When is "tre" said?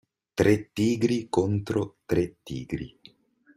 0.41-0.53, 2.13-2.25